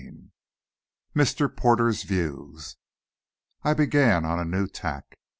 XIV. 0.01 0.31
MR. 1.15 1.55
PORTER'S 1.55 2.01
VIEWS 2.01 2.75
I 3.61 3.75
began 3.75 4.25
on 4.25 4.39
a 4.39 4.45
new 4.45 4.65
tack. 4.65 5.13